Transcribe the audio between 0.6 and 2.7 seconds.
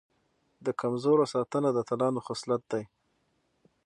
د کمزورو ساتنه د اتلانو خصلت